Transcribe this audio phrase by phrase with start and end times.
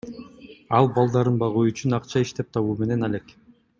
[0.77, 3.37] Ал балдарын багуу үчүн акча иштеп табуу менен алек.